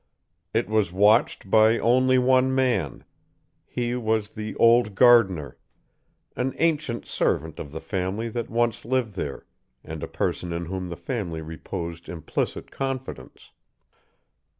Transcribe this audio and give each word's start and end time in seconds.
It 0.51 0.67
was 0.67 0.91
watched 0.91 1.45
only 1.53 2.17
by 2.17 2.23
one 2.23 2.55
man. 2.55 3.03
He 3.67 3.93
was 3.95 4.31
the 4.31 4.55
old 4.55 4.95
gardener, 4.95 5.59
an 6.35 6.55
ancient 6.57 7.05
servant 7.05 7.59
of 7.59 7.69
the 7.71 7.79
family 7.81 8.27
that 8.29 8.49
once 8.49 8.83
lived 8.83 9.13
there, 9.13 9.45
and 9.83 10.01
a 10.01 10.07
person 10.07 10.51
in 10.53 10.65
whom 10.65 10.89
the 10.89 10.97
family 10.97 11.41
reposed 11.41 12.09
implicit 12.09 12.71
confidence. 12.71 13.51